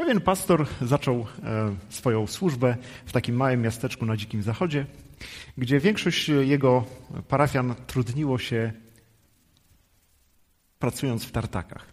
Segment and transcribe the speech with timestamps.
[0.00, 4.86] Pewien pastor zaczął e, swoją służbę w takim małym miasteczku na Dzikim Zachodzie,
[5.58, 6.84] gdzie większość jego
[7.28, 8.72] parafian trudniło się
[10.78, 11.86] pracując w tartakach.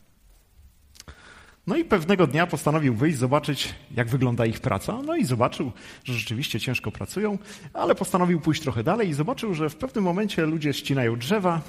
[1.67, 5.01] No i pewnego dnia postanowił wyjść, zobaczyć, jak wygląda ich praca.
[5.05, 5.71] No i zobaczył,
[6.03, 7.37] że rzeczywiście ciężko pracują,
[7.73, 11.61] ale postanowił pójść trochę dalej i zobaczył, że w pewnym momencie ludzie ścinają drzewa,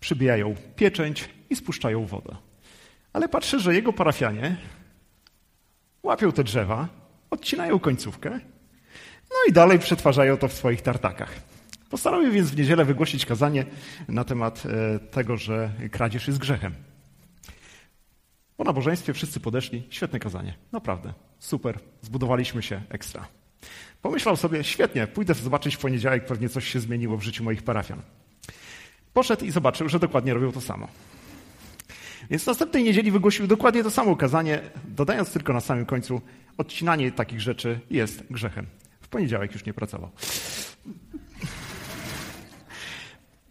[0.00, 2.36] przybijają pieczęć i spuszczają wodę.
[3.12, 4.56] Ale patrzy, że jego parafianie
[6.06, 6.88] łapią te drzewa,
[7.30, 8.30] odcinają końcówkę,
[9.30, 11.32] no i dalej przetwarzają to w swoich tartakach.
[11.90, 13.64] Postanowił więc w niedzielę wygłosić kazanie
[14.08, 16.74] na temat e, tego, że kradzież jest grzechem.
[18.56, 19.86] Po nabożeństwie wszyscy podeszli.
[19.90, 20.54] Świetne kazanie.
[20.72, 21.12] Naprawdę.
[21.38, 21.78] Super.
[22.02, 23.28] Zbudowaliśmy się ekstra.
[24.02, 28.02] Pomyślał sobie, świetnie, pójdę zobaczyć w poniedziałek, pewnie coś się zmieniło w życiu moich parafian.
[29.12, 30.88] Poszedł i zobaczył, że dokładnie robią to samo.
[32.30, 36.20] Więc następnej niedzieli wygłosił dokładnie to samo kazanie, dodając tylko na samym końcu,
[36.58, 38.66] odcinanie takich rzeczy jest grzechem.
[39.00, 40.10] W poniedziałek już nie pracował.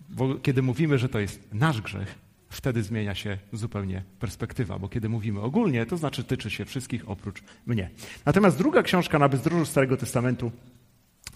[0.09, 2.16] Bo kiedy mówimy, że to jest nasz grzech,
[2.50, 7.44] wtedy zmienia się zupełnie perspektywa, bo kiedy mówimy ogólnie, to znaczy tyczy się wszystkich oprócz
[7.66, 7.89] mnie.
[8.26, 10.52] Natomiast druga książka na bezdrożu Starego Testamentu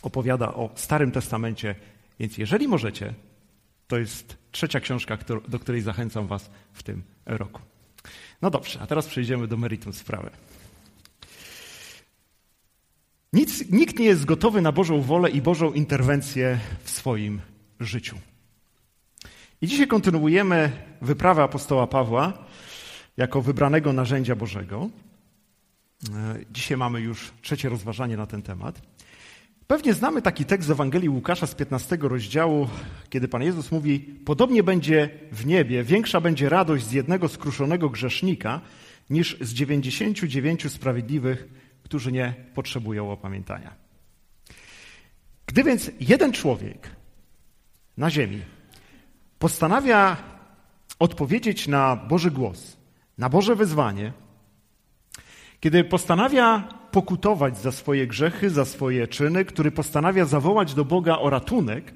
[0.02, 1.76] opowiada o Starym Testamencie,
[2.20, 3.14] więc jeżeli możecie,
[3.90, 7.62] to jest trzecia książka, do której zachęcam Was w tym roku.
[8.42, 10.30] No dobrze, a teraz przejdziemy do meritum sprawy.
[13.34, 17.42] Nic, nikt nie jest gotowy na Bożą wolę i Bożą interwencję w swoim
[17.80, 18.18] życiu.
[19.62, 22.34] I dzisiaj kontynuujemy wyprawę apostoła Pawła
[23.18, 24.90] jako wybranego narzędzia Bożego.
[26.16, 28.82] E, dzisiaj mamy już trzecie rozważanie na ten temat.
[29.72, 32.68] Pewnie znamy taki tekst z Ewangelii Łukasza z 15 rozdziału,
[33.10, 38.62] kiedy Pan Jezus mówi: Podobnie będzie w niebie, większa będzie radość z jednego skruszonego grzesznika
[39.10, 41.48] niż z 99 sprawiedliwych,
[41.84, 43.76] którzy nie potrzebują opamiętania.
[45.46, 46.90] Gdy więc jeden człowiek
[47.98, 48.42] na ziemi
[49.40, 50.18] postanawia
[51.00, 52.78] odpowiedzieć na Boży głos,
[53.18, 54.14] na Boże wezwanie,
[55.60, 61.30] kiedy postanawia pokutować za swoje grzechy, za swoje czyny, który postanawia zawołać do Boga o
[61.30, 61.94] ratunek,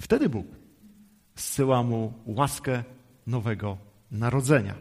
[0.00, 0.46] wtedy Bóg
[1.34, 2.84] zsyła mu łaskę
[3.26, 3.78] nowego
[4.10, 4.74] narodzenia.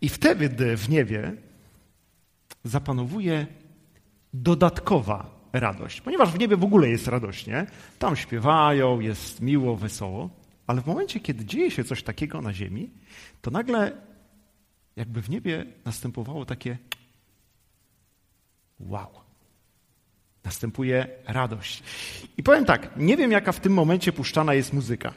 [0.00, 1.32] I wtedy w niebie
[2.64, 3.46] zapanowuje
[4.34, 6.00] dodatkowa radość.
[6.00, 7.66] Ponieważ w niebie w ogóle jest radośnie,
[7.98, 10.30] tam śpiewają, jest miło, wesoło,
[10.66, 12.90] ale w momencie, kiedy dzieje się coś takiego na ziemi,
[13.42, 13.92] to nagle
[14.96, 16.78] jakby w niebie następowało takie
[18.80, 19.08] wow.
[20.44, 21.82] Następuje radość.
[22.36, 25.12] I powiem tak, nie wiem jaka w tym momencie puszczana jest muzyka.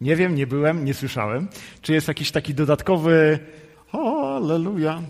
[0.00, 1.48] Nie wiem, nie byłem, nie słyszałem.
[1.80, 3.38] Czy jest jakiś taki dodatkowy
[3.88, 5.02] Halleluja.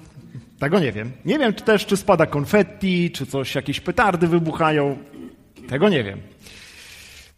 [0.59, 1.13] Tego nie wiem.
[1.25, 4.99] Nie wiem też, czy spada konfetti, czy coś, jakieś petardy wybuchają.
[5.69, 6.21] Tego nie wiem.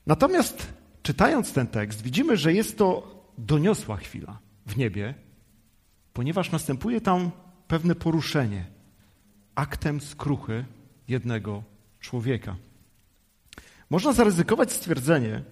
[0.06, 0.72] Natomiast
[1.02, 5.14] czytając ten tekst, widzimy, że jest to doniosła chwila w niebie,
[6.12, 7.30] ponieważ następuje tam
[7.68, 8.73] pewne poruszenie
[9.54, 10.64] aktem skruchy
[11.08, 11.62] jednego
[12.00, 12.56] człowieka.
[13.90, 15.42] Można zaryzykować stwierdzenie,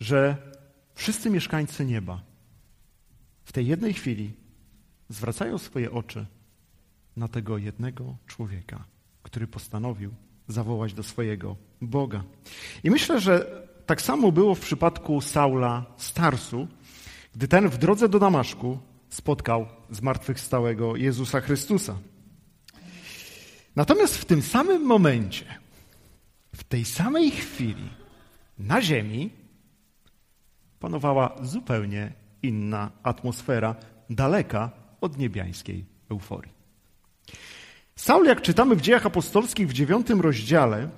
[0.00, 0.36] że
[0.94, 2.20] wszyscy mieszkańcy nieba
[3.44, 4.32] w tej jednej chwili
[5.08, 6.26] zwracają swoje oczy
[7.16, 8.84] na tego jednego człowieka,
[9.22, 10.14] który postanowił
[10.48, 12.24] zawołać do swojego Boga.
[12.84, 16.68] I myślę, że tak samo było w przypadku Saula Starsu,
[17.34, 18.78] gdy ten w drodze do Damaszku
[19.12, 21.96] spotkał zmartwychwstałego Jezusa Chrystusa.
[23.76, 25.44] Natomiast w tym samym momencie,
[26.56, 27.88] w tej samej chwili,
[28.58, 29.30] na ziemi
[30.80, 32.12] panowała zupełnie
[32.42, 33.74] inna atmosfera,
[34.10, 34.70] daleka
[35.00, 36.52] od niebiańskiej euforii.
[37.96, 40.88] Saul, jak czytamy w dziejach apostolskich w dziewiątym rozdziale,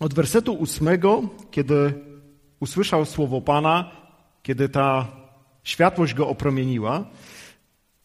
[0.00, 1.94] od wersetu ósmego, kiedy
[2.60, 3.90] usłyszał słowo Pana,
[4.42, 5.21] kiedy ta
[5.62, 7.04] światłość go opromieniła,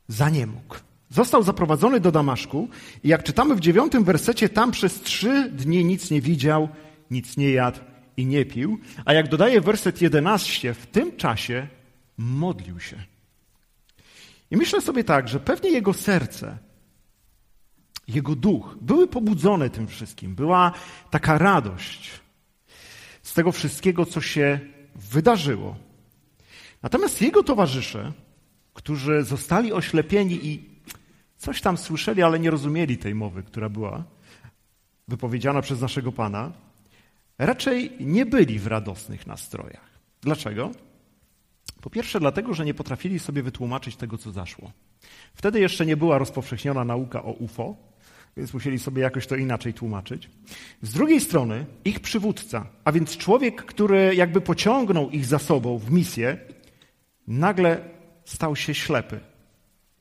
[0.08, 0.76] zaniemógł.
[1.10, 2.70] Został zaprowadzony do Damaszku
[3.04, 6.70] i jak czytamy w dziewiątym wersecie, tam przez trzy dni nic nie widział,
[7.12, 7.80] nic nie jadł
[8.18, 8.80] i nie pił.
[9.06, 11.68] A jak dodaje werset jedenaście, w tym czasie
[12.18, 12.98] modlił się.
[14.52, 16.58] I myślę sobie tak, że pewnie jego serce,
[18.08, 20.36] jego duch były pobudzone tym wszystkim.
[20.36, 20.72] Była
[21.10, 22.12] taka radość
[23.24, 24.60] z tego wszystkiego, co się
[24.96, 25.76] wydarzyło.
[26.84, 28.14] Natomiast jego towarzysze,
[28.74, 30.70] którzy zostali oślepieni i
[31.38, 34.04] coś tam słyszeli, ale nie rozumieli tej mowy, która była
[35.08, 36.52] wypowiedziana przez naszego Pana,
[37.38, 39.90] raczej nie byli w radosnych nastrojach.
[40.22, 40.72] Dlaczego?
[41.82, 44.72] Po pierwsze, dlatego, że nie potrafili sobie wytłumaczyć tego, co zaszło.
[45.34, 47.76] Wtedy jeszcze nie była rozpowszechniona nauka o UFO,
[48.38, 50.30] więc musieli sobie jakoś to inaczej tłumaczyć.
[50.82, 55.92] Z drugiej strony, ich przywódca, a więc człowiek, który jakby pociągnął ich za sobą w
[55.92, 56.38] misję,
[57.28, 57.90] nagle
[58.26, 59.20] stał się ślepy,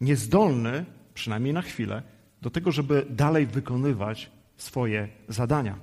[0.00, 0.84] niezdolny,
[1.14, 2.02] przynajmniej na chwilę,
[2.42, 5.78] do tego, żeby dalej wykonywać swoje zadania.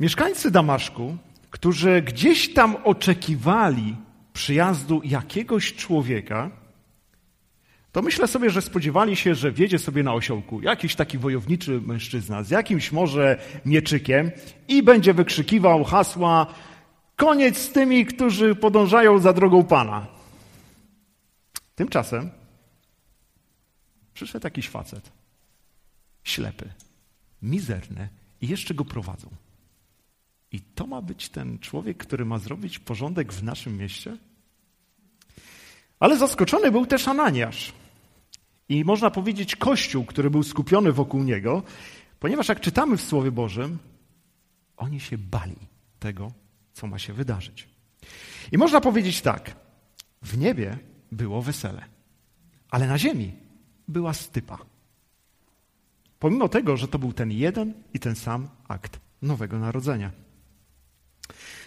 [0.00, 1.16] Mieszkańcy Damaszku,
[1.50, 3.96] którzy gdzieś tam oczekiwali
[4.32, 6.50] przyjazdu jakiegoś człowieka,
[7.92, 12.42] to myślę sobie, że spodziewali się, że wiedzie sobie na osiołku jakiś taki wojowniczy mężczyzna
[12.42, 14.30] z jakimś może mieczykiem
[14.68, 16.46] i będzie wykrzykiwał hasła
[17.16, 20.06] koniec z tymi, którzy podążają za drogą Pana.
[21.74, 22.30] Tymczasem
[24.14, 25.12] przyszedł jakiś facet,
[26.24, 26.72] ślepy,
[27.42, 28.08] mizerny
[28.40, 29.28] i jeszcze go prowadzą.
[30.52, 34.16] I to ma być ten człowiek, który ma zrobić porządek w naszym mieście?
[36.00, 37.72] Ale zaskoczony był też Ananiasz.
[38.68, 41.62] I można powiedzieć Kościół, który był skupiony wokół niego,
[42.20, 43.78] ponieważ jak czytamy w Słowie Bożym,
[44.76, 45.56] oni się bali
[45.98, 46.32] tego,
[46.74, 47.68] co ma się wydarzyć.
[48.52, 49.56] I można powiedzieć tak,
[50.22, 50.78] w niebie
[51.12, 51.84] było wesele,
[52.70, 53.32] ale na ziemi
[53.88, 54.58] była stypa.
[56.18, 60.10] Pomimo tego, że to był ten jeden i ten sam akt Nowego Narodzenia.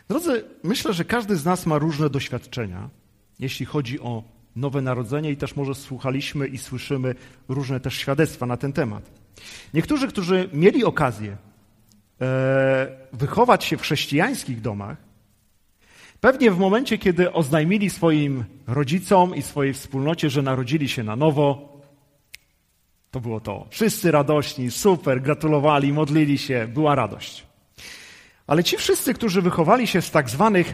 [0.07, 2.89] Drodzy, myślę, że każdy z nas ma różne doświadczenia,
[3.39, 4.23] jeśli chodzi o
[4.55, 7.15] Nowe Narodzenie i też może słuchaliśmy i słyszymy
[7.47, 9.11] różne też świadectwa na ten temat.
[9.73, 11.37] Niektórzy, którzy mieli okazję
[13.13, 14.97] wychować się w chrześcijańskich domach,
[16.21, 21.77] pewnie w momencie, kiedy oznajmili swoim rodzicom i swojej wspólnocie, że narodzili się na nowo,
[23.11, 23.67] to było to.
[23.69, 27.47] Wszyscy radośni, super, gratulowali, modlili się, była radość.
[28.47, 30.73] Ale ci wszyscy, którzy wychowali się w tak zwanych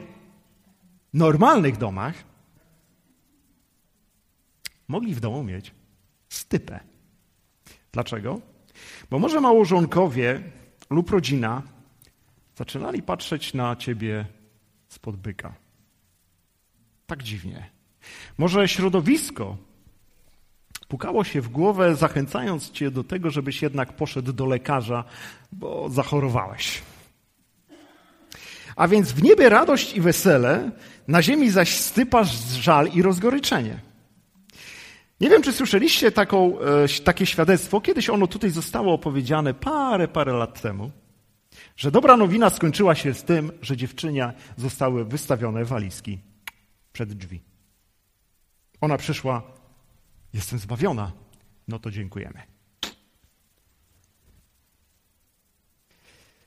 [1.14, 2.14] normalnych domach,
[4.88, 5.72] mogli w domu mieć
[6.30, 6.80] stypę.
[7.92, 8.42] Dlaczego?
[9.10, 10.42] Bo może małżonkowie
[10.94, 11.62] lub rodzina
[12.56, 14.26] zaczynali patrzeć na ciebie
[14.88, 15.54] spod byka.
[17.08, 17.70] Tak dziwnie.
[18.38, 19.58] Może środowisko
[20.88, 25.04] pukało się w głowę, zachęcając cię do tego, żebyś jednak poszedł do lekarza,
[25.52, 26.82] bo zachorowałeś.
[28.76, 30.72] A więc w niebie radość i wesele,
[31.08, 33.80] na ziemi zaś stypasz żal i rozgoryczenie.
[35.24, 37.82] Nie wiem, czy słyszeliście taką, e, takie świadectwo.
[37.82, 40.92] Kiedyś ono tutaj zostało opowiedziane parę, parę lat temu,
[41.78, 46.20] że dobra nowina skończyła się z tym, że dziewczynia zostały wystawione walizki
[46.94, 47.42] przed drzwi.
[48.82, 49.42] Ona przyszła,
[50.34, 51.12] jestem zbawiona,
[51.68, 52.42] no to dziękujemy.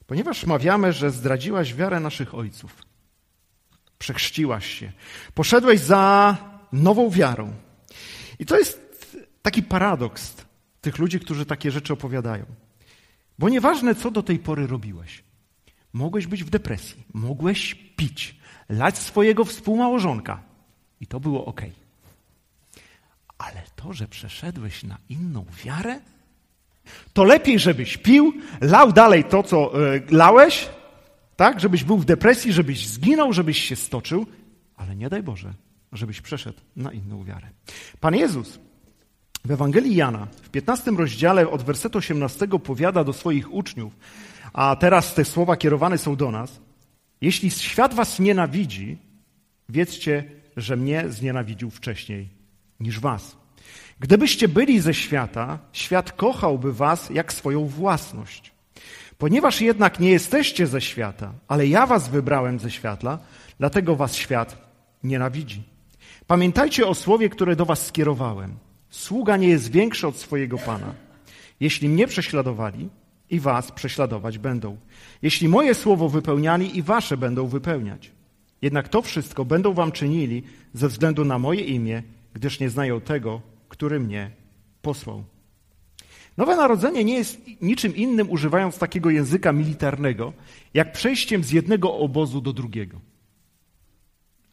[0.07, 2.83] Ponieważ mawiamy, że zdradziłaś wiarę naszych ojców,
[3.99, 4.93] przechrzciłaś się,
[5.35, 6.37] poszedłeś za
[6.73, 7.66] nową wiarą.
[8.39, 10.35] I to jest taki paradoks
[10.81, 12.45] tych ludzi, którzy takie rzeczy opowiadają.
[13.39, 15.25] Bo nieważne, co do tej pory robiłeś.
[15.93, 18.37] Mogłeś być w depresji, mogłeś pić,
[18.69, 20.43] lać swojego współmałżonka
[21.01, 21.61] i to było ok.
[23.39, 26.01] Ale to, że przeszedłeś na inną wiarę,
[27.13, 30.69] to lepiej, żebyś pił, lał dalej to, co e, lałeś,
[31.37, 34.27] tak, żebyś był w depresji, żebyś zginął, żebyś się stoczył,
[34.77, 35.55] ale nie daj Boże,
[35.97, 37.49] żebyś przeszedł na inną wiarę.
[38.01, 38.59] Pan Jezus
[39.45, 43.93] w Ewangelii Jana w 15 rozdziale od wersetu 18 powiada do swoich uczniów,
[44.53, 46.61] a teraz te słowa kierowane są do nas.
[47.21, 48.99] Jeśli świat was nienawidzi,
[49.69, 50.25] wiedzcie,
[50.57, 52.29] że mnie znienawidził wcześniej
[52.81, 53.37] niż was.
[54.01, 58.53] Gdybyście byli ze świata, świat kochałby was jak swoją własność.
[59.19, 63.19] Ponieważ jednak nie jesteście ze świata, ale ja was wybrałem ze światła,
[63.59, 64.57] dlatego was świat
[65.03, 65.76] nienawidzi.
[66.27, 68.57] Pamiętajcie o słowie, które do was skierowałem.
[68.91, 70.95] Sługa nie jest większy od swojego Pana.
[71.61, 72.89] Jeśli mnie prześladowali,
[73.31, 74.77] i was prześladować będą.
[75.23, 78.13] Jeśli moje słowo wypełniali, i wasze będą wypełniać.
[78.63, 80.43] Jednak to wszystko będą wam czynili
[80.75, 82.03] ze względu na moje imię,
[82.35, 84.31] gdyż nie znają tego, który mnie
[84.83, 85.25] posłał.
[86.37, 90.33] Nowe narodzenie nie jest niczym innym, używając takiego języka militarnego,
[90.75, 93.01] jak przejściem z jednego obozu do drugiego.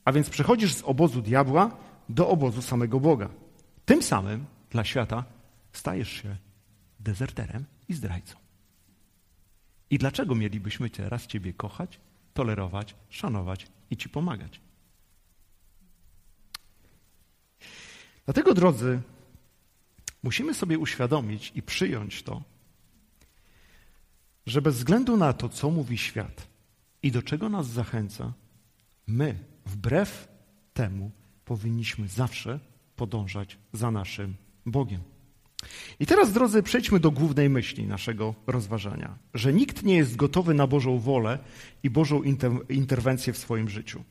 [0.05, 1.77] A więc przechodzisz z obozu diabła
[2.09, 3.29] do obozu samego Boga.
[3.85, 5.23] Tym samym dla świata
[5.73, 6.37] stajesz się
[6.99, 8.35] dezerterem i zdrajcą.
[9.89, 11.99] I dlaczego mielibyśmy teraz Ciebie kochać,
[12.33, 14.59] tolerować, szanować i Ci pomagać?
[18.25, 19.01] Dlatego, drodzy,
[20.23, 22.41] musimy sobie uświadomić i przyjąć to,
[24.45, 26.47] że bez względu na to, co mówi świat
[27.03, 28.33] i do czego nas zachęca,
[29.07, 30.27] my, wbrew
[30.73, 31.11] temu
[31.45, 32.59] powinniśmy zawsze
[32.95, 35.01] podążać za naszym Bogiem.
[35.99, 40.67] I teraz, drodzy, przejdźmy do głównej myśli naszego rozważania, że nikt nie jest gotowy na
[40.67, 41.39] Bożą wolę
[41.83, 42.21] i Bożą
[42.69, 44.03] interwencję w swoim życiu.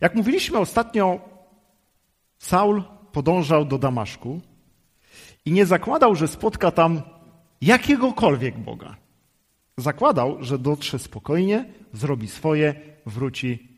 [0.00, 1.20] Jak mówiliśmy ostatnio,
[2.38, 2.82] Saul
[3.12, 4.40] podążał do Damaszku
[5.44, 7.02] i nie zakładał, że spotka tam
[7.60, 8.96] jakiegokolwiek Boga.
[9.76, 12.74] Zakładał, że dotrze spokojnie, zrobi swoje,
[13.06, 13.73] wróci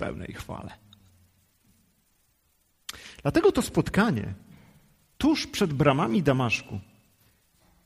[0.00, 0.72] pełnej chwale.
[3.22, 4.34] Dlatego to spotkanie
[5.18, 6.80] tuż przed bramami Damaszku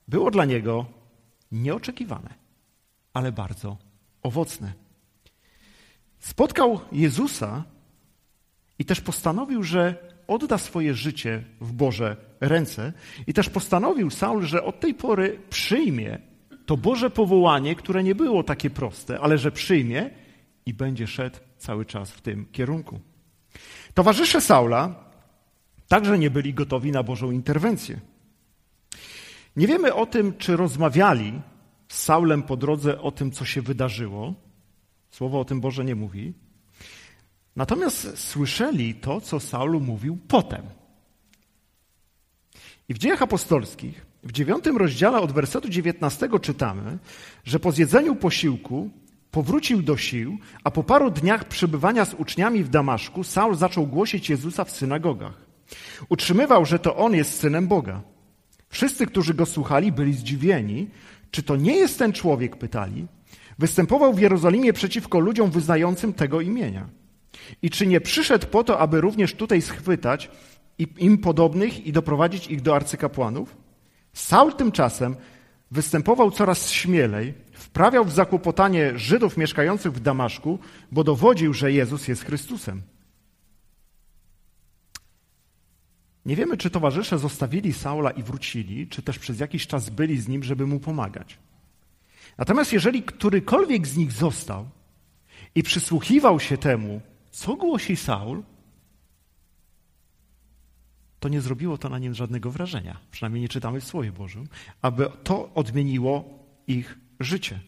[0.08, 0.86] było dla niego
[1.52, 2.34] nieoczekiwane,
[3.12, 3.76] ale bardzo
[4.22, 4.72] owocne.
[6.18, 7.64] Spotkał Jezusa
[8.78, 9.82] i też postanowił, że
[10.26, 12.92] odda swoje życie w Boże ręce.
[13.26, 16.18] I też postanowił Saul, że od tej pory przyjmie
[16.66, 20.10] to Boże powołanie, które nie było takie proste, ale że przyjmie
[20.66, 23.00] i będzie szedł cały czas w tym kierunku.
[23.94, 24.94] Towarzysze Saula
[25.88, 28.00] także nie byli gotowi na Bożą interwencję.
[29.56, 31.40] Nie wiemy o tym, czy rozmawiali
[31.88, 34.34] z Saulem po drodze o tym, co się wydarzyło.
[35.10, 36.32] Słowo o tym Boże nie mówi.
[37.56, 40.62] Natomiast słyszeli to, co Saul mówił potem.
[42.88, 46.98] I w dziejach apostolskich, w dziewiątym rozdziale od wersetu dziewiętnastego czytamy,
[47.44, 48.90] że po zjedzeniu posiłku
[49.34, 54.30] powrócił do sił, a po paru dniach przebywania z uczniami w Damaszku Saul zaczął głosić
[54.30, 55.46] Jezusa w synagogach.
[56.08, 58.02] Utrzymywał, że to on jest synem Boga.
[58.68, 60.88] Wszyscy, którzy go słuchali, byli zdziwieni.
[61.30, 63.06] Czy to nie jest ten człowiek, pytali.
[63.58, 66.88] Występował w Jerozolimie przeciwko ludziom wyznającym tego imienia.
[67.62, 70.30] I czy nie przyszedł po to, aby również tutaj schwytać
[70.98, 73.56] im podobnych i doprowadzić ich do arcykapłanów?
[74.12, 75.16] Saul tymczasem
[75.70, 77.43] występował coraz śmielej,
[77.74, 80.58] wprawiał w zakłopotanie Żydów mieszkających w Damaszku,
[80.92, 82.82] bo dowodził, że Jezus jest Chrystusem.
[86.26, 90.28] Nie wiemy, czy towarzysze zostawili Saula i wrócili, czy też przez jakiś czas byli z
[90.28, 91.38] nim, żeby mu pomagać.
[92.38, 94.68] Natomiast jeżeli którykolwiek z nich został
[95.54, 97.00] i przysłuchiwał się temu,
[97.30, 98.42] co głosi Saul,
[101.20, 104.48] to nie zrobiło to na nim żadnego wrażenia, przynajmniej nie czytamy w Słowie Bożym,
[104.82, 106.24] aby to odmieniło
[106.66, 107.60] ich życie.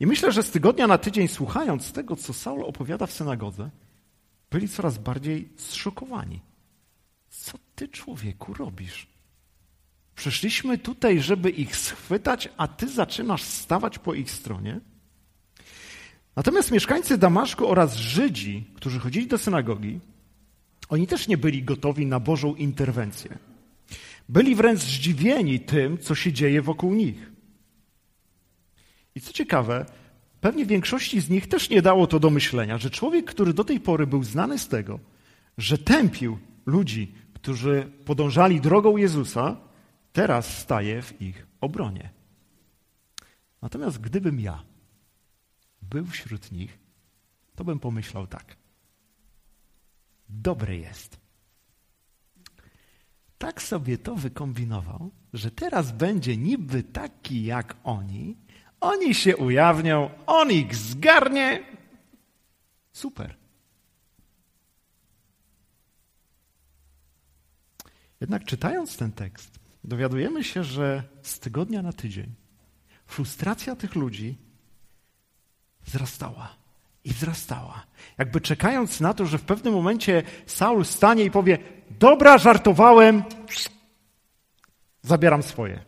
[0.00, 3.70] I myślę, że z tygodnia na tydzień, słuchając tego, co Saul opowiada w synagodze,
[4.50, 6.40] byli coraz bardziej zszokowani.
[7.28, 9.06] Co ty, człowieku, robisz?
[10.14, 14.80] Przyszliśmy tutaj, żeby ich schwytać, a ty zaczynasz stawać po ich stronie?
[16.36, 20.00] Natomiast mieszkańcy Damaszku oraz Żydzi, którzy chodzili do synagogi,
[20.88, 23.38] oni też nie byli gotowi na Bożą interwencję.
[24.28, 27.37] Byli wręcz zdziwieni tym, co się dzieje wokół nich.
[29.18, 29.86] I co ciekawe,
[30.40, 33.80] pewnie większości z nich też nie dało to do myślenia, że człowiek, który do tej
[33.80, 35.00] pory był znany z tego,
[35.58, 39.56] że tępił ludzi, którzy podążali drogą Jezusa,
[40.12, 42.10] teraz staje w ich obronie.
[43.62, 44.62] Natomiast gdybym ja
[45.82, 46.78] był wśród nich,
[47.56, 48.56] to bym pomyślał tak.
[50.28, 51.20] Dobry jest.
[53.38, 58.36] Tak sobie to wykombinował, że teraz będzie niby taki jak oni,
[58.80, 61.64] oni się ujawnią, on ich zgarnie.
[62.92, 63.34] Super.
[68.20, 72.34] Jednak czytając ten tekst, dowiadujemy się, że z tygodnia na tydzień
[73.06, 74.38] frustracja tych ludzi
[75.86, 76.54] wzrastała
[77.04, 77.86] i wzrastała.
[78.18, 81.58] Jakby czekając na to, że w pewnym momencie Saul stanie i powie:
[81.90, 83.22] Dobra, żartowałem,
[85.02, 85.87] zabieram swoje.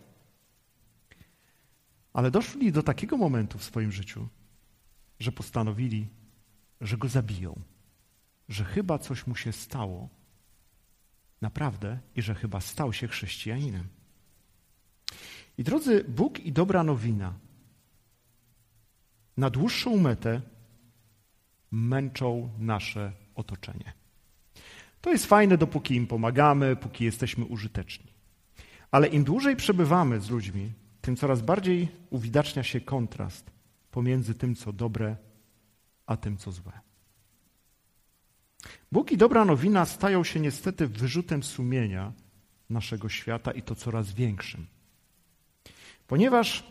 [2.12, 4.28] Ale doszli do takiego momentu w swoim życiu,
[5.20, 6.08] że postanowili,
[6.80, 7.60] że go zabiją,
[8.48, 10.08] że chyba coś mu się stało
[11.40, 13.88] naprawdę i że chyba stał się chrześcijaninem.
[15.58, 17.34] I drodzy, Bóg i dobra nowina
[19.36, 20.40] na dłuższą metę
[21.70, 23.92] męczą nasze otoczenie.
[25.00, 28.12] To jest fajne, dopóki im pomagamy, póki jesteśmy użyteczni.
[28.90, 33.50] Ale im dłużej przebywamy z ludźmi, tym coraz bardziej uwidacznia się kontrast
[33.90, 35.16] pomiędzy tym, co dobre,
[36.06, 36.72] a tym, co złe.
[38.92, 42.12] Bóg i dobra nowina stają się niestety wyrzutem sumienia
[42.70, 44.66] naszego świata i to coraz większym.
[46.06, 46.64] Ponieważ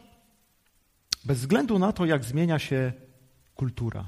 [1.25, 2.93] bez względu na to, jak zmienia się
[3.55, 4.07] kultura,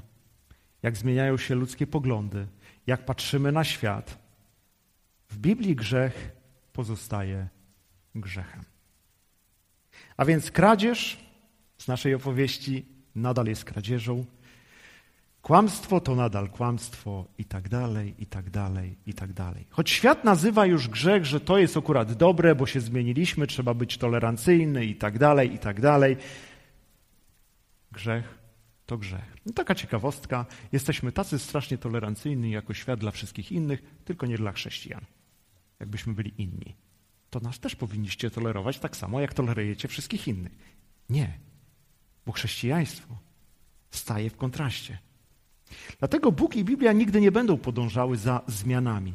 [0.82, 2.46] jak zmieniają się ludzkie poglądy,
[2.86, 4.18] jak patrzymy na świat,
[5.30, 6.32] w Biblii grzech
[6.72, 7.48] pozostaje
[8.14, 8.71] grzechem.
[10.16, 11.18] A więc kradzież
[11.78, 14.24] z naszej opowieści nadal jest kradzieżą.
[15.42, 19.66] Kłamstwo to nadal kłamstwo i tak dalej, i tak dalej, i tak dalej.
[19.70, 23.98] Choć świat nazywa już grzech, że to jest akurat dobre, bo się zmieniliśmy, trzeba być
[23.98, 26.16] tolerancyjny i tak dalej, i tak dalej.
[27.92, 28.42] Grzech
[28.86, 29.36] to grzech.
[29.46, 30.46] No taka ciekawostka.
[30.72, 35.04] Jesteśmy tacy strasznie tolerancyjni jako świat dla wszystkich innych, tylko nie dla chrześcijan.
[35.80, 36.74] Jakbyśmy byli inni.
[37.32, 40.52] To nas też powinniście tolerować tak samo, jak tolerujecie wszystkich innych.
[41.10, 41.38] Nie,
[42.26, 43.18] bo chrześcijaństwo
[43.90, 44.98] staje w kontraście.
[45.98, 49.14] Dlatego Bóg i Biblia nigdy nie będą podążały za zmianami.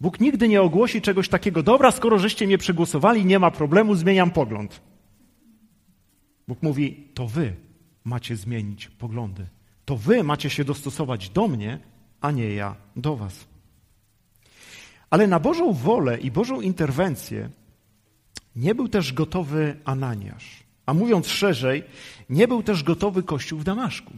[0.00, 4.30] Bóg nigdy nie ogłosi czegoś takiego, dobra, skoro żeście mnie przegłosowali, nie ma problemu, zmieniam
[4.30, 4.80] pogląd.
[6.48, 7.56] Bóg mówi, to wy
[8.04, 9.46] macie zmienić poglądy.
[9.84, 11.78] To wy macie się dostosować do mnie,
[12.20, 13.55] a nie ja do was.
[15.10, 17.50] Ale na Bożą wolę i Bożą interwencję
[18.56, 20.62] nie był też gotowy Ananiasz.
[20.86, 21.84] A mówiąc szerzej,
[22.30, 24.12] nie był też gotowy Kościół w Damaszku.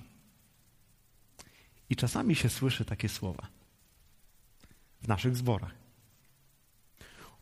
[1.90, 3.47] I czasami się słyszy takie słowa
[5.02, 5.75] w naszych zborach.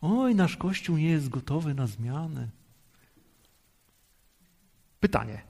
[0.01, 2.49] Oj, nasz Kościół nie jest gotowy na zmiany.
[4.99, 5.41] Pytanie.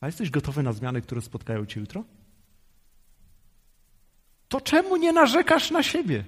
[0.00, 2.04] A jesteś gotowy na zmiany, które spotkają cię jutro?
[4.48, 6.24] To czemu nie narzekasz na siebie?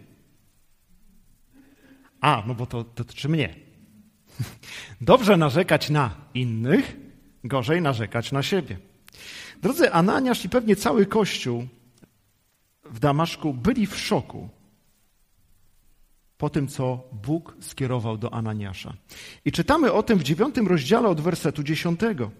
[2.20, 3.54] A, no bo to dotyczy mnie.
[5.00, 6.96] Dobrze narzekać na innych,
[7.44, 8.78] gorzej narzekać na siebie.
[9.62, 11.66] Drodzy, Ananiasz i pewnie cały Kościół
[12.84, 14.48] w Damaszku byli w szoku
[16.38, 18.94] po tym, co Bóg skierował do Ananiasza.
[19.44, 22.30] I czytamy o tym w dziewiątym rozdziale od wersetu dziesiątego.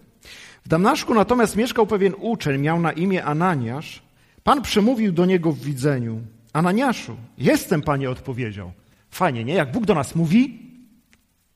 [0.65, 4.01] W Damaszku natomiast mieszkał pewien uczeń, miał na imię Ananiasz.
[4.43, 6.21] Pan przemówił do niego w widzeniu.
[6.53, 8.71] Ananiaszu, jestem, panie, odpowiedział.
[9.11, 9.53] Fajnie, nie?
[9.53, 10.59] Jak Bóg do nas mówi,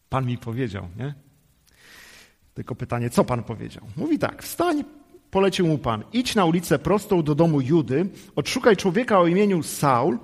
[0.09, 1.13] Pan mi powiedział, nie?
[2.53, 3.83] Tylko pytanie, co Pan powiedział?
[3.97, 4.83] Mówi tak, wstań,
[5.31, 10.19] polecił mu Pan, idź na ulicę prostą do domu Judy, odszukaj człowieka o imieniu Saul,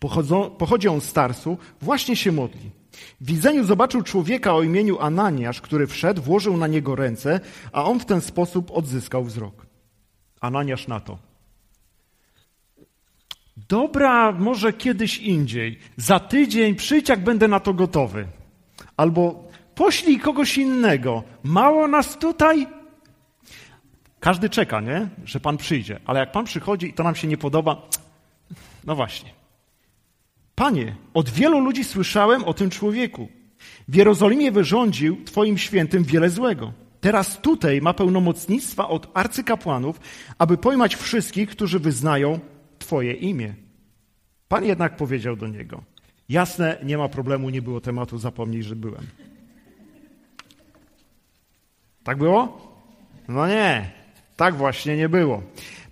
[0.00, 2.70] Pochodzą, pochodzi on z Tarsu, właśnie się modli.
[3.20, 7.40] W widzeniu zobaczył człowieka o imieniu Ananiasz, który wszedł, włożył na niego ręce,
[7.72, 9.66] a on w ten sposób odzyskał wzrok.
[10.40, 11.18] Ananiasz na to.
[13.68, 15.78] Dobra, może kiedyś indziej.
[15.96, 18.26] Za tydzień przyjdź, jak będę na to gotowy.
[18.96, 21.22] Albo poślij kogoś innego.
[21.42, 22.66] Mało nas tutaj.
[24.20, 25.08] Każdy czeka, nie?
[25.24, 26.00] Że Pan przyjdzie.
[26.06, 27.88] Ale jak Pan przychodzi i to nam się nie podoba,
[28.84, 29.30] no właśnie.
[30.54, 33.28] Panie, od wielu ludzi słyszałem o tym człowieku.
[33.88, 36.72] W Jerozolimie wyrządził Twoim świętym wiele złego.
[37.00, 40.00] Teraz tutaj ma pełnomocnictwa od arcykapłanów,
[40.38, 42.40] aby pojmać wszystkich, którzy wyznają
[42.88, 43.54] Twoje imię.
[44.48, 45.82] Pan jednak powiedział do niego:
[46.28, 49.06] Jasne, nie ma problemu, nie było tematu, zapomnij, że byłem.
[52.04, 52.72] Tak było?
[53.28, 53.90] No nie,
[54.36, 55.42] tak właśnie nie było.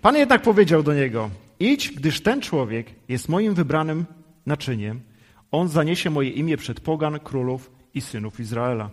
[0.01, 1.29] Pan jednak powiedział do niego:
[1.59, 4.05] Idź, gdyż ten człowiek jest moim wybranym
[4.45, 5.01] naczyniem.
[5.51, 8.89] On zaniesie moje imię przed pogan, królów i synów Izraela.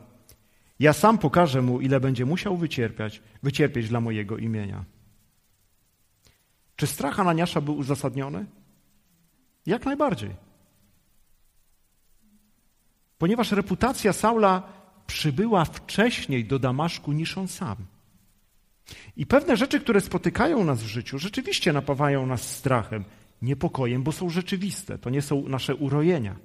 [0.81, 4.85] Ja sam pokażę mu, ile będzie musiał wycierpieć, wycierpieć dla mojego imienia.
[6.77, 8.47] Czy strach Ananiasza był uzasadniony?
[9.67, 10.31] Jak najbardziej.
[13.19, 14.63] Ponieważ reputacja Saula
[15.07, 17.77] przybyła wcześniej do Damaszku niż on sam.
[19.17, 23.05] I pewne rzeczy, które spotykają nas w życiu, rzeczywiście napawają nas strachem
[23.43, 26.37] niepokojem, bo są rzeczywiste, to nie są nasze urojenia.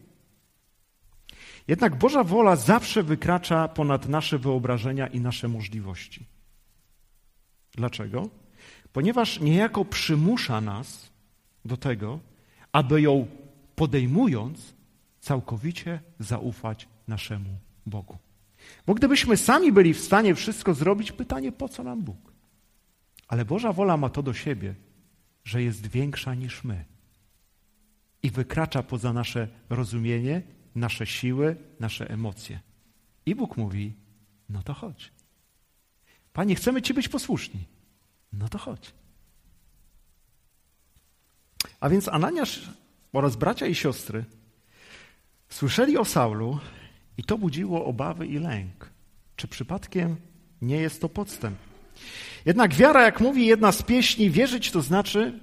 [1.67, 6.25] Jednak Boża wola zawsze wykracza ponad nasze wyobrażenia i nasze możliwości.
[7.71, 8.29] Dlaczego?
[8.93, 11.10] Ponieważ niejako przymusza nas
[11.65, 12.19] do tego,
[12.71, 13.28] aby ją
[13.75, 14.73] podejmując,
[15.19, 17.49] całkowicie zaufać naszemu
[17.86, 18.17] Bogu.
[18.86, 22.34] Bo gdybyśmy sami byli w stanie wszystko zrobić, pytanie, po co nam Bóg?
[23.28, 24.75] Ale Boża wola ma to do siebie,
[25.43, 26.86] że jest większa niż my
[28.23, 30.41] i wykracza poza nasze rozumienie,
[30.75, 32.60] nasze siły, nasze emocje.
[33.25, 33.93] I Bóg mówi:
[34.49, 35.12] No to chodź.
[36.34, 37.65] Panie, chcemy Ci być posłuszni.
[38.33, 38.93] No to chodź.
[41.79, 42.69] A więc Ananiasz
[43.13, 44.25] oraz bracia i siostry
[45.49, 46.59] słyszeli o Saulu
[47.17, 48.89] i to budziło obawy i lęk.
[49.35, 50.15] Czy przypadkiem
[50.61, 51.57] nie jest to podstęp?
[52.45, 55.39] Jednak wiara, jak mówi jedna z pieśni, wierzyć to znaczy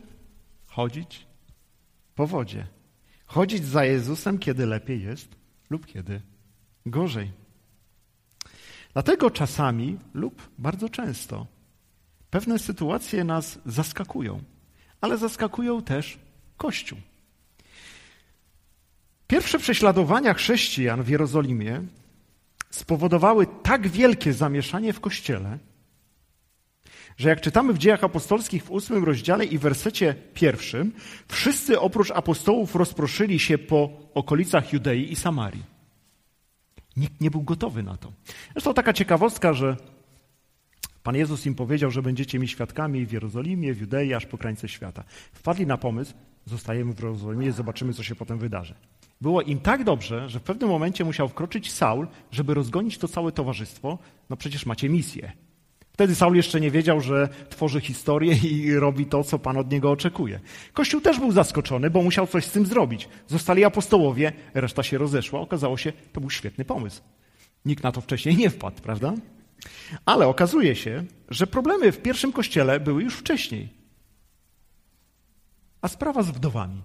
[0.66, 1.26] chodzić
[2.14, 2.66] po wodzie.
[3.26, 5.28] Chodzić za Jezusem, kiedy lepiej jest
[5.70, 6.20] lub kiedy
[6.86, 7.30] gorzej.
[8.92, 11.46] Dlatego czasami lub bardzo często
[12.36, 14.42] pewne sytuacje nas zaskakują,
[15.00, 16.18] ale zaskakują też
[16.56, 16.98] Kościół.
[19.26, 21.82] Pierwsze prześladowania chrześcijan w Jerozolimie
[22.70, 25.58] spowodowały tak wielkie zamieszanie w kościele,
[27.16, 30.92] że jak czytamy w dziejach apostolskich w ósmym rozdziale i wersecie pierwszym,
[31.28, 35.64] wszyscy oprócz apostołów rozproszyli się po okolicach Judei i Samarii.
[36.96, 38.12] Nikt nie był gotowy na to.
[38.52, 39.76] Zresztą taka ciekawostka, że
[41.06, 44.68] Pan Jezus im powiedział, że będziecie mi świadkami w Jerozolimie, w Judei, aż po krańce
[44.68, 45.04] świata.
[45.32, 46.14] Wpadli na pomysł,
[46.44, 48.74] zostajemy w Jerozolimie, zobaczymy, co się potem wydarzy.
[49.20, 53.32] Było im tak dobrze, że w pewnym momencie musiał wkroczyć Saul, żeby rozgonić to całe
[53.32, 53.98] towarzystwo.
[54.30, 55.32] No przecież macie misję.
[55.92, 59.90] Wtedy Saul jeszcze nie wiedział, że tworzy historię i robi to, co Pan od niego
[59.90, 60.40] oczekuje.
[60.72, 63.08] Kościół też był zaskoczony, bo musiał coś z tym zrobić.
[63.26, 65.40] Zostali apostołowie, reszta się rozeszła.
[65.40, 67.02] Okazało się, to był świetny pomysł.
[67.64, 69.14] Nikt na to wcześniej nie wpadł, prawda?
[70.04, 73.68] Ale okazuje się, że problemy w pierwszym kościele były już wcześniej.
[75.80, 76.82] A sprawa z wdowami.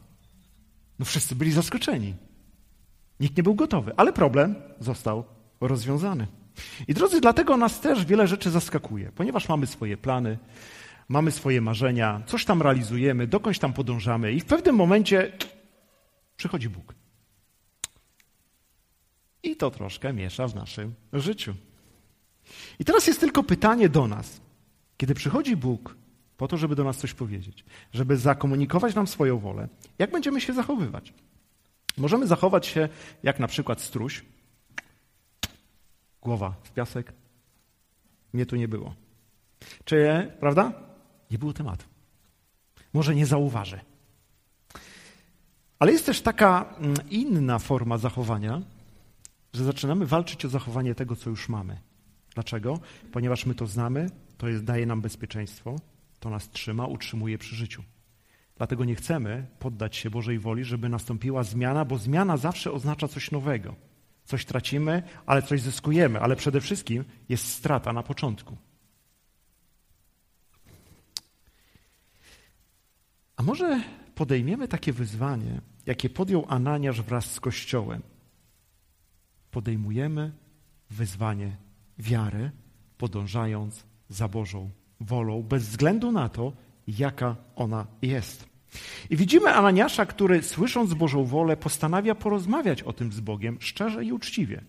[0.99, 2.15] No wszyscy byli zaskoczeni.
[3.19, 5.23] Nikt nie był gotowy, ale problem został
[5.61, 6.27] rozwiązany.
[6.87, 10.37] I drodzy, dlatego nas też wiele rzeczy zaskakuje, ponieważ mamy swoje plany,
[11.09, 15.31] mamy swoje marzenia, coś tam realizujemy, dokądś tam podążamy i w pewnym momencie
[16.37, 16.95] przychodzi Bóg.
[19.43, 21.55] I to troszkę miesza w naszym życiu.
[22.79, 24.41] I teraz jest tylko pytanie do nas.
[24.97, 25.95] Kiedy przychodzi Bóg
[26.37, 29.67] po to, żeby do nas coś powiedzieć, żeby zakomunikować nam swoją wolę,
[29.99, 31.13] jak będziemy się zachowywać?
[31.97, 32.89] Możemy zachować się
[33.23, 34.25] jak na przykład struś,
[36.21, 37.13] głowa w piasek.
[38.33, 38.95] Mnie tu nie było.
[39.85, 40.73] Czy, prawda?
[41.31, 41.85] Nie było tematu.
[42.93, 43.79] Może nie zauważę.
[45.79, 48.61] Ale jest też taka mm, inna forma zachowania,
[49.53, 51.77] że zaczynamy walczyć o zachowanie tego, co już mamy.
[52.33, 52.79] Dlaczego?
[53.11, 55.75] Ponieważ my to znamy, to jest, daje nam bezpieczeństwo,
[56.19, 57.83] to nas trzyma, utrzymuje przy życiu.
[58.57, 63.31] Dlatego nie chcemy poddać się Bożej woli, żeby nastąpiła zmiana, bo zmiana zawsze oznacza coś
[63.31, 63.75] nowego.
[64.25, 68.57] Coś tracimy, ale coś zyskujemy, ale przede wszystkim jest strata na początku.
[73.35, 73.83] A może
[74.15, 78.01] podejmiemy takie wyzwanie, jakie podjął Ananiasz wraz z Kościołem?
[79.51, 80.31] Podejmujemy
[80.89, 81.57] wyzwanie
[81.99, 82.51] wiary,
[82.97, 86.53] podążając za Bożą wolą, bez względu na to,
[86.87, 88.51] jaka ona jest.
[89.09, 94.11] I widzimy Ananiasza, który słysząc Bożą wolę postanawia porozmawiać o tym z Bogiem szczerze i
[94.11, 94.61] uczciwie.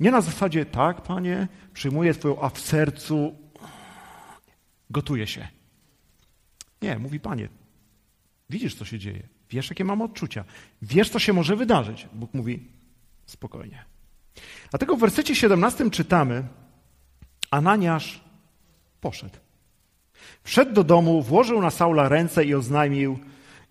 [0.00, 3.34] Nie na zasadzie, tak, panie, przyjmuję twoją, a w sercu
[4.90, 5.48] gotuję się.
[6.82, 7.48] Nie, mówi panie,
[8.50, 10.44] widzisz, co się dzieje, wiesz, jakie mam odczucia,
[10.82, 12.08] wiesz, co się może wydarzyć.
[12.12, 12.68] Bóg mówi,
[13.26, 13.84] spokojnie.
[14.70, 16.44] Dlatego w wersecie 17 czytamy,
[17.50, 18.20] Ananiasz
[19.00, 19.38] poszedł.
[20.42, 23.18] Wszedł do domu, włożył na Saula ręce i oznajmił,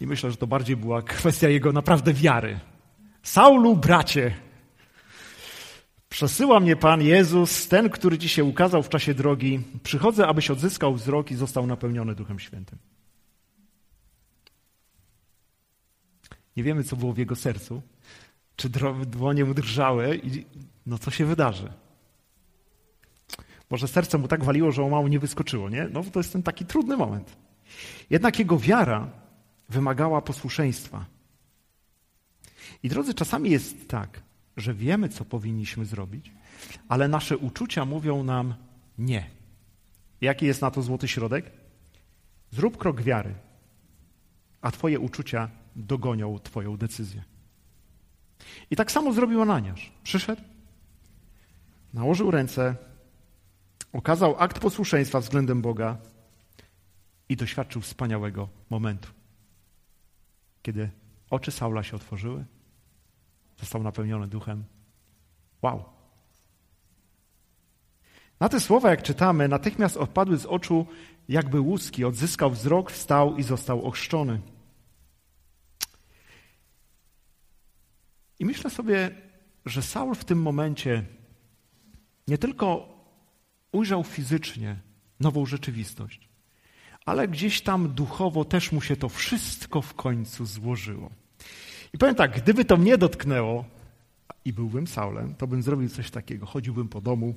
[0.01, 2.59] i myślę, że to bardziej była kwestia jego naprawdę wiary.
[3.23, 4.33] Saulu, bracie,
[6.09, 9.59] przesyła mnie Pan Jezus, ten, który ci się ukazał w czasie drogi.
[9.83, 12.77] Przychodzę, abyś odzyskał wzrok i został napełniony Duchem Świętym.
[16.57, 17.81] Nie wiemy, co było w jego sercu,
[18.57, 18.69] czy
[19.05, 20.45] dłonie mu drżały i
[20.85, 21.73] no co się wydarzy.
[23.69, 25.89] Może serce mu tak waliło, że o mało nie wyskoczyło, nie?
[25.93, 27.37] No to jest ten taki trudny moment.
[28.09, 29.09] Jednak jego wiara
[29.69, 31.05] wymagała posłuszeństwa.
[32.83, 34.21] I drodzy, czasami jest tak,
[34.57, 36.31] że wiemy, co powinniśmy zrobić,
[36.87, 38.53] ale nasze uczucia mówią nam
[38.97, 39.29] nie.
[40.21, 41.51] Jaki jest na to złoty środek?
[42.51, 43.35] Zrób krok wiary,
[44.61, 47.23] a Twoje uczucia dogonią Twoją decyzję.
[48.71, 49.91] I tak samo zrobił Ananiasz.
[50.03, 50.41] Przyszedł,
[51.93, 52.75] nałożył ręce,
[53.93, 55.97] okazał akt posłuszeństwa względem Boga
[57.29, 59.09] i doświadczył wspaniałego momentu.
[60.61, 60.89] Kiedy
[61.29, 62.45] oczy Saula się otworzyły,
[63.59, 64.63] został napełniony duchem.
[65.61, 65.83] Wow!
[68.39, 70.85] Na te słowa, jak czytamy, natychmiast odpadły z oczu
[71.29, 74.41] jakby łuski, odzyskał wzrok, wstał i został ochrzczony.
[78.39, 79.11] I myślę sobie,
[79.65, 81.03] że Saul w tym momencie
[82.27, 82.97] nie tylko
[83.71, 84.75] ujrzał fizycznie
[85.19, 86.29] nową rzeczywistość,
[87.05, 91.09] ale gdzieś tam duchowo też mu się to wszystko w końcu złożyło.
[91.93, 93.65] I powiem tak, gdyby to mnie dotknęło
[94.45, 96.45] i byłbym Saulem, to bym zrobił coś takiego.
[96.45, 97.35] Chodziłbym po domu,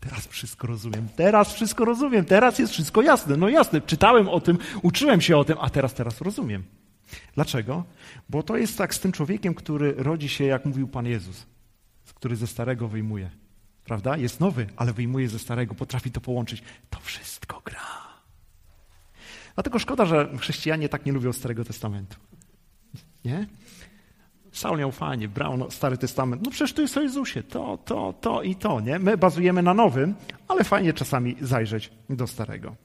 [0.00, 3.36] teraz wszystko rozumiem, teraz wszystko rozumiem, teraz jest wszystko jasne.
[3.36, 6.64] No jasne, czytałem o tym, uczyłem się o tym, a teraz, teraz rozumiem.
[7.34, 7.84] Dlaczego?
[8.28, 11.46] Bo to jest tak z tym człowiekiem, który rodzi się, jak mówił Pan Jezus,
[12.14, 13.30] który ze starego wyjmuje.
[13.84, 14.16] Prawda?
[14.16, 16.62] Jest nowy, ale wyjmuje ze starego, potrafi to połączyć.
[16.90, 18.06] To wszystko gra.
[19.54, 22.16] Dlatego szkoda, że chrześcijanie tak nie lubią Starego Testamentu.
[23.24, 23.46] Nie?
[24.52, 26.42] Saul miał fajnie, brał no, Stary Testament.
[26.42, 28.98] No przecież tu jest o Jezusie, to, to, to i to, nie?
[28.98, 30.14] My bazujemy na nowym,
[30.48, 32.76] ale fajnie czasami zajrzeć do Starego.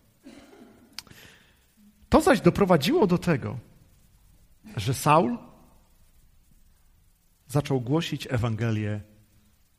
[2.10, 3.58] To zaś doprowadziło do tego,
[4.78, 5.38] że Saul
[7.48, 9.02] zaczął głosić Ewangelię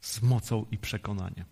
[0.00, 1.44] z mocą i przekonaniem.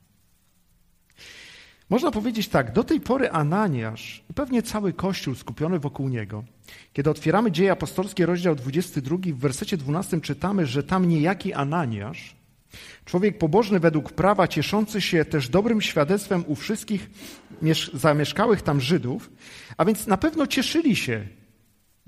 [1.90, 6.44] Można powiedzieć tak, do tej pory Ananiasz i pewnie cały Kościół skupiony wokół niego,
[6.92, 12.36] kiedy otwieramy dzieje apostolskie, rozdział 22, w wersecie 12 czytamy, że tam niejaki Ananiasz,
[13.04, 17.10] człowiek pobożny według prawa, cieszący się też dobrym świadectwem u wszystkich
[17.94, 19.30] zamieszkałych tam Żydów,
[19.76, 21.26] a więc na pewno cieszyli się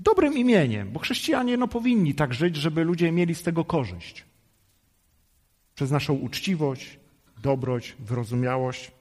[0.03, 4.25] dobrym imieniem, bo chrześcijanie no, powinni tak żyć, żeby ludzie mieli z tego korzyść.
[5.75, 6.99] Przez naszą uczciwość,
[7.41, 8.91] dobroć, wyrozumiałość.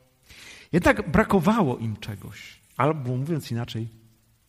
[0.72, 3.88] Jednak brakowało im czegoś, albo mówiąc inaczej,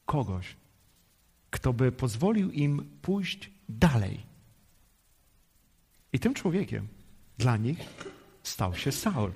[0.05, 0.55] kogoś,
[1.49, 4.19] kto by pozwolił im pójść dalej.
[6.13, 6.87] I tym człowiekiem
[7.37, 7.79] dla nich
[8.43, 9.31] stał się Saul.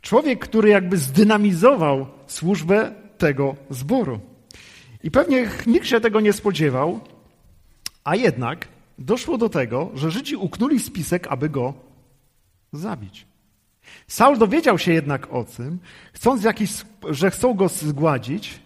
[0.00, 4.20] Człowiek, który jakby zdynamizował służbę tego zboru.
[5.08, 7.00] I pewnie nikt się tego nie spodziewał,
[8.04, 8.68] a jednak
[8.98, 11.74] doszło do tego, że Żydzi uknuli spisek, aby go
[12.72, 13.26] zabić.
[14.08, 15.78] Saul dowiedział się jednak o tym,
[16.12, 16.70] chcąc jakiś,
[17.10, 18.60] że chcą go zgładzić,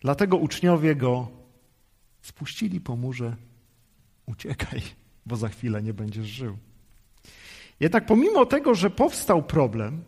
[0.00, 1.28] dlatego uczniowie go
[2.22, 3.36] spuścili po murze.
[4.26, 4.82] Uciekaj,
[5.26, 6.56] bo za chwilę nie będziesz żył.
[7.80, 10.02] Jednak pomimo tego, że powstał problem,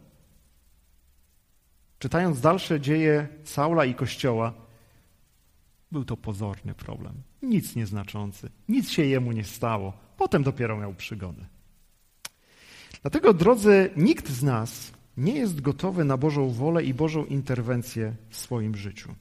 [1.99, 4.70] czytając dalsze dzieje Saula i Kościoła,
[5.93, 9.93] był to pozorny problem, nic nieznaczący, nic się jemu nie stało.
[10.17, 11.47] Potem dopiero miał przygodę.
[13.03, 18.37] Dlatego, drodzy, nikt z nas nie jest gotowy na Bożą wolę i Bożą interwencję w
[18.37, 19.15] swoim życiu.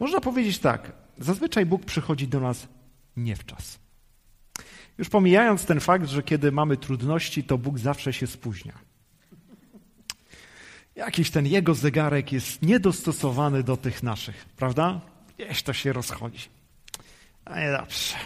[0.00, 2.68] Można powiedzieć tak, zazwyczaj Bóg przychodzi do nas
[3.16, 3.78] nie w czas.
[4.98, 8.78] Już pomijając ten fakt, że kiedy mamy trudności, to Bóg zawsze się spóźnia.
[10.96, 15.00] Jakiś ten jego zegarek jest niedostosowany do tych naszych, prawda?
[15.38, 16.48] Gdzieś to się rozchodzi.
[17.44, 18.16] A nie dobrze.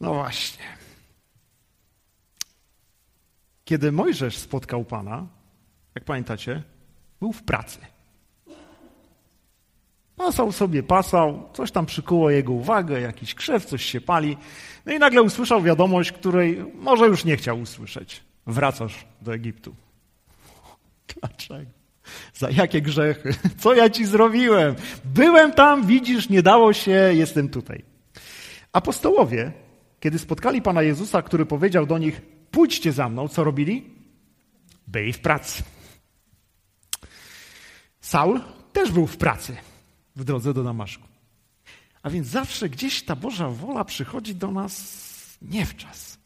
[0.00, 0.64] No właśnie.
[3.64, 5.26] Kiedy Mojżesz spotkał Pana,
[5.94, 6.62] jak pamiętacie,
[7.20, 7.78] był w pracy.
[10.16, 14.36] Pasał sobie, pasał, coś tam przykuło jego uwagę, jakiś krzew, coś się pali.
[14.86, 18.24] No i nagle usłyszał wiadomość, której może już nie chciał usłyszeć.
[18.46, 19.74] Wracasz do Egiptu.
[21.20, 21.83] Dlaczego?
[22.34, 23.34] Za jakie grzechy?
[23.60, 24.74] Co ja ci zrobiłem?
[25.04, 27.84] Byłem tam, widzisz, nie dało się, jestem tutaj.
[28.72, 29.52] Apostołowie,
[30.00, 33.90] kiedy spotkali Pana Jezusa, który powiedział do nich, pójdźcie za mną, co robili?
[34.86, 35.62] Byli w pracy.
[38.00, 38.40] Saul
[38.72, 39.56] też był w pracy
[40.16, 41.08] w drodze do Damaszku.
[42.02, 45.04] A więc zawsze gdzieś ta Boża wola przychodzi do nas
[45.42, 46.18] nie w czas.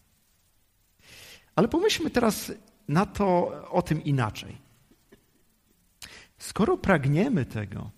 [1.56, 2.52] Ale pomyślmy teraz
[2.88, 4.67] na to, o tym inaczej.
[6.38, 7.90] Skoro pragniemy tego,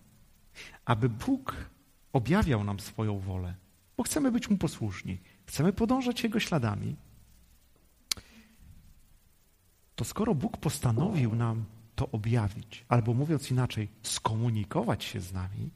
[0.84, 1.56] aby Bóg
[2.12, 3.54] objawiał nam swoją wolę,
[3.96, 6.96] bo chcemy być Mu posłuszni, chcemy podążać Jego śladami,
[9.96, 11.64] to skoro Bóg postanowił nam
[11.96, 15.70] to objawić, albo mówiąc inaczej, skomunikować się z nami,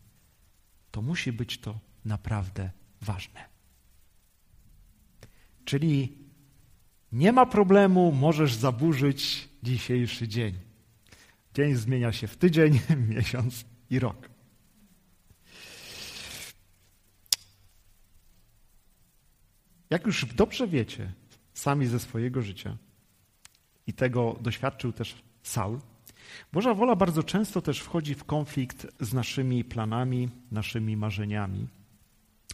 [0.90, 3.44] to musi być to naprawdę ważne.
[5.64, 6.18] Czyli
[7.12, 10.54] nie ma problemu, możesz zaburzyć dzisiejszy dzień.
[11.54, 12.80] Dzień zmienia się w tydzień,
[13.16, 14.28] miesiąc i rok.
[19.90, 21.12] Jak już dobrze wiecie,
[21.54, 22.76] sami ze swojego życia,
[23.86, 25.78] i tego doświadczył też Saul,
[26.52, 31.68] Boża wola bardzo często też wchodzi w konflikt z naszymi planami, naszymi marzeniami.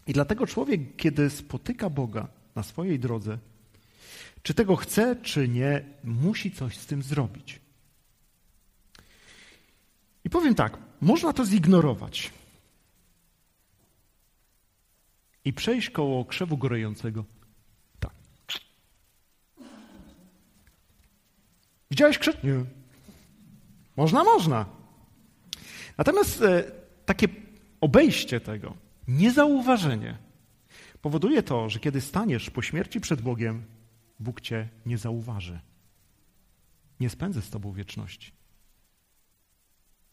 [0.06, 3.38] I dlatego człowiek, kiedy spotyka Boga na swojej drodze,
[4.42, 7.60] czy tego chce, czy nie, musi coś z tym zrobić.
[10.30, 12.32] Powiem tak, można to zignorować
[15.44, 17.24] i przejść koło krzewu gorejącego.
[18.00, 18.12] Tak.
[21.90, 22.44] Widziałeś krzew?
[22.44, 22.64] Nie.
[23.96, 24.66] Można, można.
[25.98, 26.64] Natomiast e,
[27.06, 27.28] takie
[27.80, 28.74] obejście tego,
[29.08, 30.18] niezauważenie,
[31.02, 33.64] powoduje to, że kiedy staniesz po śmierci przed Bogiem,
[34.20, 35.60] Bóg cię nie zauważy.
[37.00, 38.39] Nie spędzę z tobą wieczności.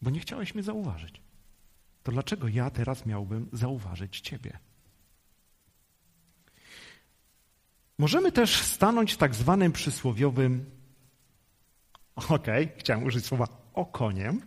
[0.02, 1.20] Bo nie chciałeś mnie zauważyć.
[2.02, 4.58] To dlaczego ja teraz miałbym zauważyć ciebie?
[7.98, 10.70] Możemy też stanąć tak zwanym przysłowiowym,
[12.14, 14.42] okej, okay, chciałem użyć słowa okoniem,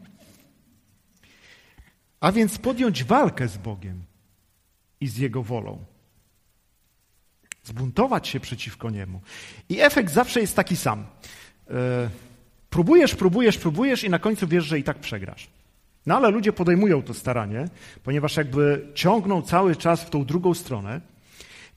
[2.20, 4.04] a więc podjąć walkę z Bogiem
[5.00, 5.86] i z Jego wolą.
[7.64, 9.22] Zbuntować się przeciwko Niemu.
[9.70, 11.06] I efekt zawsze jest taki sam.
[11.70, 12.10] E,
[12.72, 15.48] próbujesz, próbujesz, próbujesz i na końcu wiesz, że i tak przegrasz.
[16.06, 17.66] No ale ludzie podejmują to staranie,
[18.04, 21.02] ponieważ jakby ciągną cały czas w tą drugą stronę.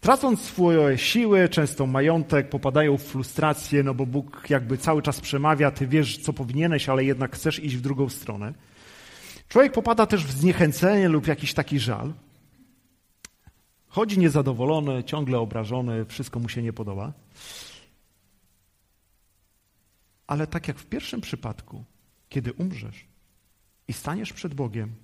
[0.00, 5.70] Tracąc swoje siły, często majątek, popadają w frustrację, no bo Bóg jakby cały czas przemawia,
[5.70, 8.52] ty wiesz, co powinieneś, ale jednak chcesz iść w drugą stronę.
[9.48, 12.12] Człowiek popada też w zniechęcenie lub jakiś taki żal.
[13.88, 17.12] Chodzi niezadowolony, ciągle obrażony, wszystko mu się nie podoba.
[20.26, 21.84] Ale tak jak w pierwszym przypadku,
[22.28, 23.06] kiedy umrzesz
[23.88, 24.94] i staniesz przed Bogiem,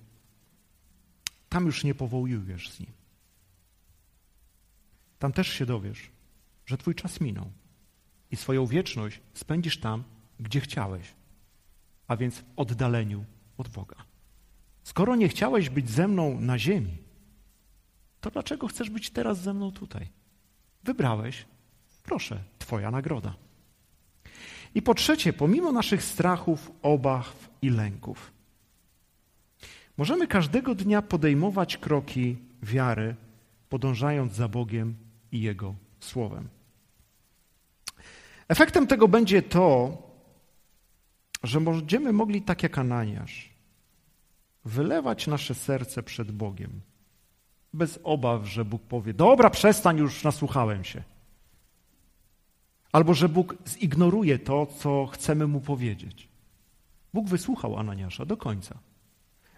[1.49, 2.91] tam już nie powołujesz z Nim.
[5.19, 6.11] Tam też się dowiesz,
[6.65, 7.51] że Twój czas minął
[8.31, 10.03] i swoją wieczność spędzisz tam,
[10.39, 11.13] gdzie chciałeś,
[12.07, 13.25] a więc w oddaleniu
[13.57, 13.95] od Boga.
[14.83, 16.97] Skoro nie chciałeś być ze mną na ziemi,
[18.21, 20.09] to dlaczego chcesz być teraz ze mną tutaj?
[20.83, 21.45] Wybrałeś,
[22.03, 23.35] proszę, Twoja nagroda.
[24.75, 28.31] I po trzecie, pomimo naszych strachów, obaw i lęków,
[29.97, 33.15] możemy każdego dnia podejmować kroki wiary,
[33.69, 34.95] podążając za Bogiem
[35.31, 36.49] i Jego Słowem.
[38.47, 39.97] Efektem tego będzie to,
[41.43, 43.49] że będziemy mogli, tak jak Ananiasz,
[44.65, 46.81] wylewać nasze serce przed Bogiem,
[47.73, 51.03] bez obaw, że Bóg powie: Dobra, przestań, już nasłuchałem się.
[52.91, 56.27] Albo że Bóg zignoruje to, co chcemy mu powiedzieć.
[57.13, 58.79] Bóg wysłuchał Ananiasza do końca,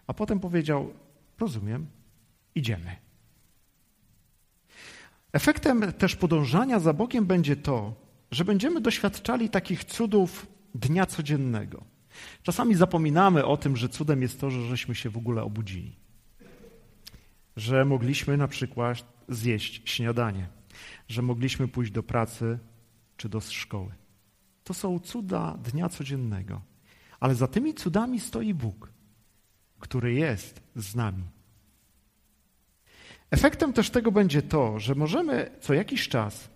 [0.07, 0.93] a potem powiedział:
[1.39, 1.87] Rozumiem,
[2.55, 2.95] idziemy.
[5.33, 7.93] Efektem też podążania za Bogiem będzie to,
[8.31, 11.83] że będziemy doświadczali takich cudów dnia codziennego.
[12.43, 15.95] Czasami zapominamy o tym, że cudem jest to, że żeśmy się w ogóle obudzili.
[17.55, 20.47] Że mogliśmy na przykład zjeść śniadanie,
[21.07, 22.59] że mogliśmy pójść do pracy
[23.17, 23.91] czy do szkoły.
[24.63, 26.61] To są cuda dnia codziennego.
[27.19, 28.91] Ale za tymi cudami stoi Bóg,
[29.79, 31.23] który jest z nami.
[33.31, 36.49] Efektem też tego będzie to, że możemy co jakiś czas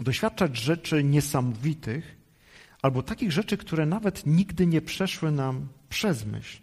[0.00, 2.16] doświadczać rzeczy niesamowitych
[2.82, 6.58] albo takich rzeczy, które nawet nigdy nie przeszły nam przez myśl.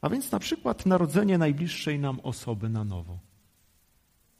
[0.00, 3.18] A więc na przykład narodzenie najbliższej nam osoby na nowo.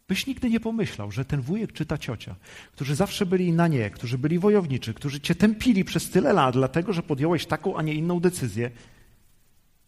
[0.08, 2.36] Byś nigdy nie pomyślał, że ten wujek czy ta ciocia,
[2.72, 6.92] którzy zawsze byli na nie, którzy byli wojowniczy, którzy cię tępili przez tyle lat, dlatego
[6.92, 8.70] że podjąłeś taką, a nie inną decyzję,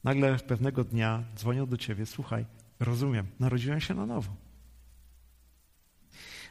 [0.05, 2.44] nagle pewnego dnia dzwonią do ciebie, słuchaj,
[2.81, 4.37] rozumiem, narodziłem się na nowo.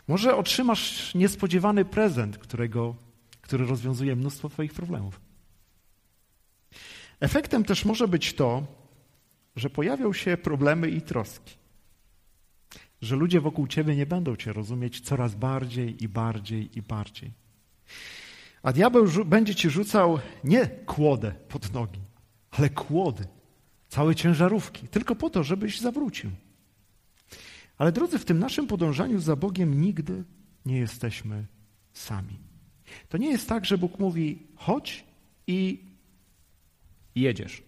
[0.07, 2.95] Może otrzymasz niespodziewany prezent, którego,
[3.41, 5.21] który rozwiązuje mnóstwo Twoich problemów.
[7.19, 8.63] Efektem też może być to,
[9.55, 11.62] że pojawią się problemy i troski
[13.03, 17.31] że ludzie wokół ciebie nie będą cię rozumieć coraz bardziej i bardziej i bardziej.
[18.63, 21.99] A diabeł będzie ci rzucał nie kłodę pod nogi,
[22.51, 23.27] ale kłody,
[23.89, 26.31] całe ciężarówki, tylko po to, żebyś zawrócił.
[27.77, 30.23] Ale drodzy, w tym naszym podążaniu za Bogiem nigdy
[30.65, 31.45] nie jesteśmy
[31.93, 32.39] sami.
[33.09, 35.05] To nie jest tak, że Bóg mówi: chodź
[35.47, 35.83] i
[37.15, 37.63] jedziesz.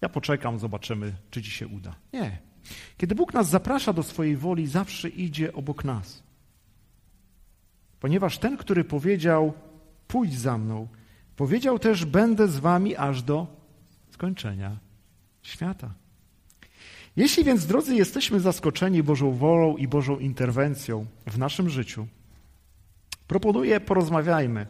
[0.00, 1.94] Ja poczekam, zobaczymy, czy ci się uda.
[2.12, 2.51] Nie.
[2.96, 6.22] Kiedy Bóg nas zaprasza do swojej woli, zawsze idzie obok nas.
[8.00, 9.52] Ponieważ ten, który powiedział,
[10.08, 10.88] pójdź za mną,
[11.36, 13.46] powiedział też, będę z wami aż do
[14.10, 14.76] skończenia
[15.42, 15.94] świata.
[17.16, 22.06] Jeśli więc, drodzy, jesteśmy zaskoczeni Bożą wolą i Bożą interwencją w naszym życiu,
[23.26, 24.66] proponuję, porozmawiajmy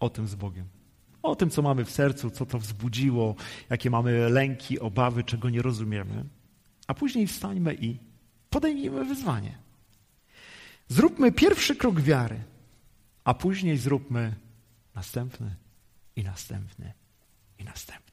[0.00, 0.66] o tym z Bogiem.
[1.22, 3.34] O tym, co mamy w sercu, co to wzbudziło,
[3.70, 6.24] jakie mamy lęki, obawy, czego nie rozumiemy
[6.86, 7.98] a później wstańmy i
[8.50, 9.58] podejmijmy wyzwanie.
[10.88, 12.42] Zróbmy pierwszy krok wiary,
[13.24, 14.34] a później zróbmy
[14.94, 15.56] następny
[16.16, 16.92] i następny
[17.58, 18.03] i następny.